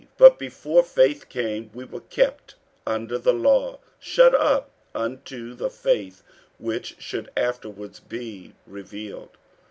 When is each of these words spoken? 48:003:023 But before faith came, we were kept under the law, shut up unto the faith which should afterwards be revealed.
48:003:023 0.01 0.09
But 0.17 0.39
before 0.39 0.83
faith 0.83 1.29
came, 1.29 1.69
we 1.75 1.85
were 1.85 1.99
kept 2.01 2.55
under 2.87 3.19
the 3.19 3.33
law, 3.35 3.77
shut 3.99 4.33
up 4.33 4.71
unto 4.95 5.53
the 5.53 5.69
faith 5.69 6.23
which 6.57 6.95
should 6.97 7.29
afterwards 7.37 7.99
be 7.99 8.55
revealed. 8.65 9.37